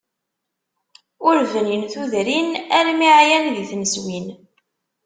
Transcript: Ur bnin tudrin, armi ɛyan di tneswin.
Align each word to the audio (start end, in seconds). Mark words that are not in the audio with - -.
Ur 1.27 1.35
bnin 1.51 1.83
tudrin, 1.91 2.49
armi 2.77 3.09
ɛyan 3.19 3.45
di 3.55 3.63
tneswin. 3.71 4.27